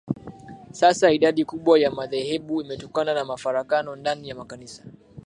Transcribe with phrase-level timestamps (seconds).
[0.71, 4.83] sasa idadi kubwa ya madhehebu imetokana na mafarakano ndani ya makanisa